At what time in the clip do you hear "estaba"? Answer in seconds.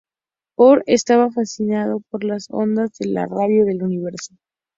0.87-1.29